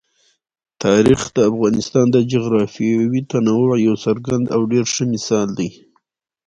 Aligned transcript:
تاریخ 0.83 1.21
د 1.35 1.37
افغانستان 1.51 2.05
د 2.11 2.17
جغرافیوي 2.31 3.21
تنوع 3.31 3.71
یو 3.87 3.95
څرګند 4.05 4.45
او 4.55 4.61
ډېر 4.71 4.85
ښه 4.93 5.03
مثال 5.13 5.47
دی. 5.59 5.69